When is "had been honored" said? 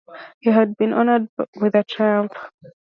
0.49-1.29